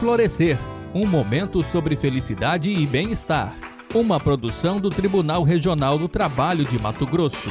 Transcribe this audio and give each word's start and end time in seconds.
Florescer 0.00 0.56
um 0.94 1.06
momento 1.06 1.62
sobre 1.62 1.94
felicidade 1.94 2.70
e 2.70 2.86
bem-estar. 2.86 3.54
Uma 3.94 4.18
produção 4.18 4.80
do 4.80 4.88
Tribunal 4.88 5.42
Regional 5.42 5.98
do 5.98 6.08
Trabalho 6.08 6.64
de 6.64 6.78
Mato 6.78 7.06
Grosso. 7.06 7.50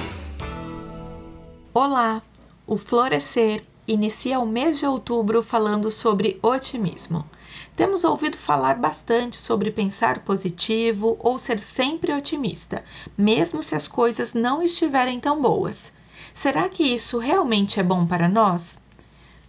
Olá! 1.72 2.24
O 2.66 2.76
Florescer 2.76 3.64
inicia 3.88 4.40
o 4.40 4.48
mês 4.48 4.80
de 4.80 4.88
outubro 4.88 5.44
falando 5.44 5.92
sobre 5.92 6.40
otimismo. 6.42 7.24
Temos 7.76 8.04
ouvido 8.04 8.36
falar 8.36 8.80
bastante 8.80 9.38
sobre 9.38 9.70
pensar 9.70 10.26
positivo 10.26 11.18
ou 11.20 11.38
ser 11.38 11.60
sempre 11.60 12.12
otimista, 12.12 12.84
mesmo 13.16 13.62
se 13.62 13.76
as 13.76 13.88
coisas 13.88 14.34
não 14.34 14.64
estiverem 14.64 15.20
tão 15.20 15.40
boas. 15.40 15.94
Será 16.34 16.68
que 16.68 16.82
isso 16.82 17.20
realmente 17.20 17.80
é 17.80 17.84
bom 17.84 18.08
para 18.08 18.28
nós? 18.28 18.80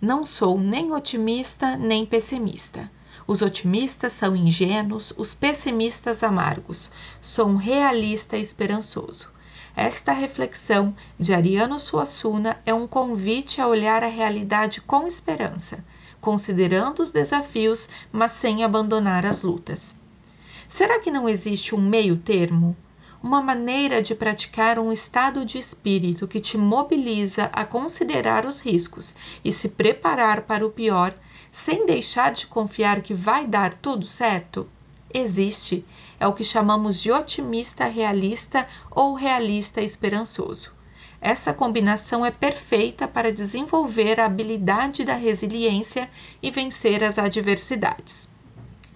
Não 0.02 0.24
sou 0.24 0.58
nem 0.58 0.92
otimista 0.92 1.76
nem 1.76 2.06
pessimista. 2.06 2.90
Os 3.26 3.42
otimistas 3.42 4.12
são 4.12 4.34
ingênuos, 4.34 5.12
os 5.14 5.34
pessimistas 5.34 6.22
amargos. 6.22 6.90
Sou 7.20 7.46
um 7.46 7.56
realista 7.56 8.38
esperançoso. 8.38 9.28
Esta 9.76 10.12
reflexão 10.12 10.96
de 11.18 11.34
Ariano 11.34 11.78
Suassuna 11.78 12.58
é 12.64 12.72
um 12.72 12.86
convite 12.86 13.60
a 13.60 13.68
olhar 13.68 14.02
a 14.02 14.08
realidade 14.08 14.80
com 14.80 15.06
esperança, 15.06 15.84
considerando 16.18 17.00
os 17.00 17.10
desafios, 17.10 17.86
mas 18.10 18.32
sem 18.32 18.64
abandonar 18.64 19.26
as 19.26 19.42
lutas. 19.42 19.96
Será 20.66 20.98
que 20.98 21.10
não 21.10 21.28
existe 21.28 21.74
um 21.74 21.80
meio 21.80 22.16
termo? 22.16 22.74
Uma 23.22 23.42
maneira 23.42 24.00
de 24.00 24.14
praticar 24.14 24.78
um 24.78 24.90
estado 24.90 25.44
de 25.44 25.58
espírito 25.58 26.26
que 26.26 26.40
te 26.40 26.56
mobiliza 26.56 27.50
a 27.52 27.64
considerar 27.64 28.46
os 28.46 28.60
riscos 28.60 29.14
e 29.44 29.52
se 29.52 29.68
preparar 29.68 30.42
para 30.42 30.66
o 30.66 30.70
pior, 30.70 31.14
sem 31.50 31.84
deixar 31.84 32.32
de 32.32 32.46
confiar 32.46 33.02
que 33.02 33.12
vai 33.12 33.46
dar 33.46 33.74
tudo 33.74 34.06
certo? 34.06 34.66
Existe. 35.12 35.84
É 36.18 36.26
o 36.26 36.32
que 36.32 36.44
chamamos 36.44 37.00
de 37.00 37.12
otimista 37.12 37.84
realista 37.86 38.66
ou 38.90 39.14
realista 39.14 39.82
esperançoso. 39.82 40.72
Essa 41.20 41.52
combinação 41.52 42.24
é 42.24 42.30
perfeita 42.30 43.06
para 43.06 43.32
desenvolver 43.32 44.18
a 44.18 44.24
habilidade 44.24 45.04
da 45.04 45.14
resiliência 45.14 46.08
e 46.42 46.50
vencer 46.50 47.04
as 47.04 47.18
adversidades. 47.18 48.29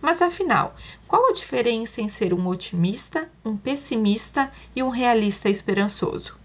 Mas 0.05 0.21
afinal, 0.21 0.77
qual 1.09 1.31
a 1.31 1.33
diferença 1.33 2.03
em 2.03 2.09
ser 2.09 2.35
um 2.35 2.47
otimista, 2.47 3.27
um 3.43 3.57
pessimista 3.57 4.53
e 4.77 4.83
um 4.83 4.91
realista 4.91 5.49
esperançoso? 5.49 6.37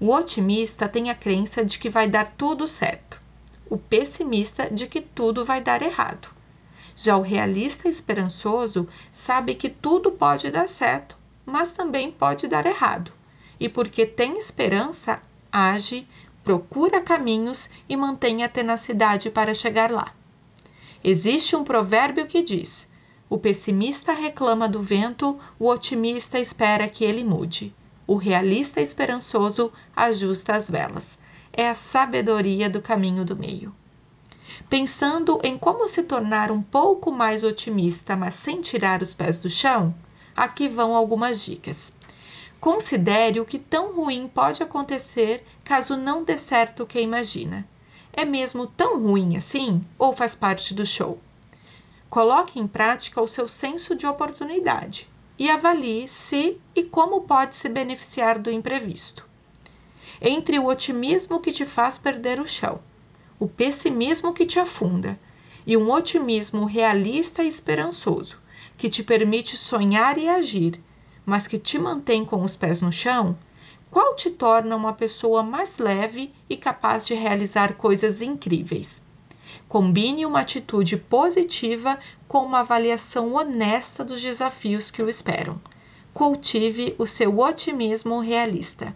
O 0.00 0.12
otimista 0.12 0.88
tem 0.88 1.08
a 1.08 1.14
crença 1.14 1.64
de 1.64 1.78
que 1.78 1.88
vai 1.88 2.08
dar 2.08 2.34
tudo 2.36 2.66
certo, 2.66 3.20
o 3.70 3.78
pessimista 3.78 4.68
de 4.68 4.88
que 4.88 5.00
tudo 5.00 5.44
vai 5.44 5.60
dar 5.60 5.80
errado. 5.80 6.28
Já 6.96 7.16
o 7.16 7.22
realista 7.22 7.88
esperançoso 7.88 8.88
sabe 9.12 9.54
que 9.54 9.68
tudo 9.68 10.10
pode 10.10 10.50
dar 10.50 10.68
certo, 10.68 11.16
mas 11.46 11.70
também 11.70 12.10
pode 12.10 12.48
dar 12.48 12.66
errado. 12.66 13.12
E 13.60 13.68
porque 13.68 14.06
tem 14.06 14.36
esperança, 14.36 15.22
age, 15.52 16.04
procura 16.42 17.00
caminhos 17.00 17.70
e 17.88 17.96
mantém 17.96 18.42
a 18.42 18.48
tenacidade 18.48 19.30
para 19.30 19.54
chegar 19.54 19.88
lá. 19.88 20.12
Existe 21.04 21.54
um 21.54 21.62
provérbio 21.62 22.26
que 22.26 22.42
diz: 22.42 22.87
o 23.30 23.36
pessimista 23.36 24.12
reclama 24.12 24.66
do 24.66 24.82
vento, 24.82 25.38
o 25.58 25.68
otimista 25.68 26.38
espera 26.38 26.88
que 26.88 27.04
ele 27.04 27.22
mude. 27.22 27.74
O 28.06 28.16
realista 28.16 28.80
esperançoso 28.80 29.70
ajusta 29.94 30.56
as 30.56 30.70
velas. 30.70 31.18
É 31.52 31.68
a 31.68 31.74
sabedoria 31.74 32.70
do 32.70 32.80
caminho 32.80 33.26
do 33.26 33.36
meio. 33.36 33.74
Pensando 34.70 35.38
em 35.44 35.58
como 35.58 35.86
se 35.88 36.02
tornar 36.04 36.50
um 36.50 36.62
pouco 36.62 37.12
mais 37.12 37.44
otimista, 37.44 38.16
mas 38.16 38.32
sem 38.32 38.62
tirar 38.62 39.02
os 39.02 39.12
pés 39.12 39.38
do 39.38 39.50
chão, 39.50 39.94
aqui 40.34 40.68
vão 40.68 40.96
algumas 40.96 41.44
dicas. 41.44 41.92
Considere 42.58 43.40
o 43.40 43.44
que 43.44 43.58
tão 43.58 43.94
ruim 43.94 44.26
pode 44.26 44.62
acontecer 44.62 45.44
caso 45.62 45.96
não 45.96 46.24
dê 46.24 46.38
certo 46.38 46.82
o 46.82 46.86
que 46.86 47.00
imagina. 47.00 47.68
É 48.10 48.24
mesmo 48.24 48.66
tão 48.66 49.00
ruim 49.00 49.36
assim 49.36 49.84
ou 49.98 50.14
faz 50.14 50.34
parte 50.34 50.72
do 50.72 50.86
show? 50.86 51.20
Coloque 52.10 52.58
em 52.58 52.66
prática 52.66 53.20
o 53.20 53.28
seu 53.28 53.46
senso 53.46 53.94
de 53.94 54.06
oportunidade 54.06 55.06
e 55.38 55.50
avalie 55.50 56.08
se 56.08 56.58
e 56.74 56.82
como 56.82 57.20
pode 57.20 57.54
se 57.54 57.68
beneficiar 57.68 58.38
do 58.38 58.50
imprevisto. 58.50 59.28
Entre 60.20 60.58
o 60.58 60.66
otimismo 60.66 61.38
que 61.38 61.52
te 61.52 61.66
faz 61.66 61.98
perder 61.98 62.40
o 62.40 62.46
chão, 62.46 62.80
o 63.38 63.46
pessimismo 63.46 64.32
que 64.32 64.46
te 64.46 64.58
afunda 64.58 65.20
e 65.66 65.76
um 65.76 65.92
otimismo 65.92 66.64
realista 66.64 67.44
e 67.44 67.48
esperançoso, 67.48 68.40
que 68.78 68.88
te 68.88 69.02
permite 69.02 69.54
sonhar 69.54 70.16
e 70.16 70.28
agir, 70.28 70.82
mas 71.26 71.46
que 71.46 71.58
te 71.58 71.78
mantém 71.78 72.24
com 72.24 72.42
os 72.42 72.56
pés 72.56 72.80
no 72.80 72.90
chão, 72.90 73.36
qual 73.90 74.16
te 74.16 74.30
torna 74.30 74.74
uma 74.74 74.94
pessoa 74.94 75.42
mais 75.42 75.76
leve 75.76 76.32
e 76.48 76.56
capaz 76.56 77.06
de 77.06 77.12
realizar 77.14 77.74
coisas 77.74 78.22
incríveis? 78.22 79.06
Combine 79.68 80.24
uma 80.24 80.40
atitude 80.40 80.96
positiva 80.96 81.98
com 82.26 82.38
uma 82.38 82.60
avaliação 82.60 83.34
honesta 83.34 84.04
dos 84.04 84.20
desafios 84.20 84.90
que 84.90 85.02
o 85.02 85.08
esperam. 85.08 85.60
Cultive 86.12 86.94
o 86.98 87.06
seu 87.06 87.38
otimismo 87.38 88.20
realista. 88.20 88.94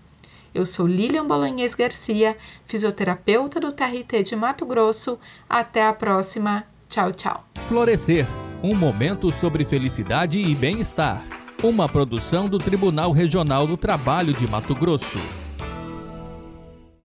Eu 0.54 0.66
sou 0.66 0.86
Lilian 0.86 1.26
Bolognese 1.26 1.76
Garcia, 1.76 2.36
fisioterapeuta 2.66 3.58
do 3.58 3.72
TRT 3.72 4.22
de 4.22 4.36
Mato 4.36 4.66
Grosso. 4.66 5.18
Até 5.48 5.86
a 5.86 5.92
próxima. 5.92 6.64
Tchau, 6.88 7.12
tchau. 7.12 7.44
Florescer 7.68 8.26
um 8.62 8.76
momento 8.76 9.30
sobre 9.32 9.64
felicidade 9.64 10.38
e 10.38 10.54
bem-estar. 10.54 11.24
Uma 11.62 11.88
produção 11.88 12.48
do 12.48 12.58
Tribunal 12.58 13.10
Regional 13.10 13.66
do 13.66 13.76
Trabalho 13.76 14.32
de 14.32 14.46
Mato 14.46 14.74
Grosso. 14.74 15.18